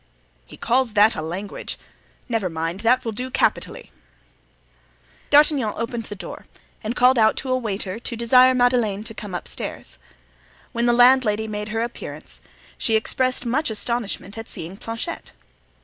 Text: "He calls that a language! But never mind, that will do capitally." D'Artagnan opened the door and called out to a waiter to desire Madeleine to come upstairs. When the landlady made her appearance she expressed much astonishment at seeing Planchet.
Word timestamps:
"He 0.47 0.57
calls 0.57 0.93
that 0.93 1.15
a 1.15 1.21
language! 1.21 1.77
But 2.21 2.29
never 2.31 2.49
mind, 2.49 2.79
that 2.79 3.05
will 3.05 3.11
do 3.11 3.29
capitally." 3.29 3.91
D'Artagnan 5.29 5.73
opened 5.77 6.05
the 6.05 6.15
door 6.15 6.47
and 6.83 6.95
called 6.95 7.19
out 7.19 7.37
to 7.37 7.51
a 7.51 7.57
waiter 7.59 7.99
to 7.99 8.15
desire 8.15 8.55
Madeleine 8.55 9.03
to 9.03 9.13
come 9.13 9.35
upstairs. 9.35 9.99
When 10.71 10.87
the 10.87 10.91
landlady 10.93 11.47
made 11.47 11.69
her 11.69 11.83
appearance 11.83 12.41
she 12.79 12.95
expressed 12.95 13.45
much 13.45 13.69
astonishment 13.69 14.39
at 14.39 14.47
seeing 14.47 14.75
Planchet. 14.75 15.33